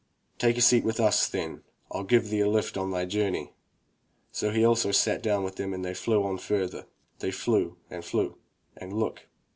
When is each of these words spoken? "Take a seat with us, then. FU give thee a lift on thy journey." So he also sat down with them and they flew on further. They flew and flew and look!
"Take 0.39 0.57
a 0.57 0.61
seat 0.61 0.83
with 0.83 0.99
us, 0.99 1.29
then. 1.29 1.61
FU 1.93 2.03
give 2.05 2.31
thee 2.31 2.39
a 2.39 2.49
lift 2.49 2.75
on 2.75 2.89
thy 2.89 3.05
journey." 3.05 3.53
So 4.31 4.49
he 4.49 4.65
also 4.65 4.91
sat 4.91 5.21
down 5.21 5.43
with 5.43 5.57
them 5.57 5.75
and 5.75 5.85
they 5.85 5.93
flew 5.93 6.23
on 6.23 6.39
further. 6.39 6.87
They 7.19 7.29
flew 7.29 7.77
and 7.87 8.03
flew 8.03 8.39
and 8.75 8.93
look! 8.93 9.27